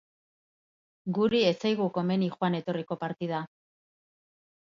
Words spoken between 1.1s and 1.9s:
Guri ez zaigu